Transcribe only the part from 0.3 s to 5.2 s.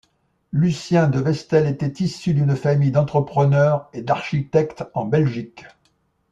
Lucien De Vestel était issu d'une famille d'entrepreneurs et d'architectes en